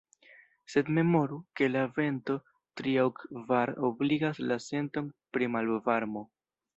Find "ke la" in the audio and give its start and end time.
1.59-1.83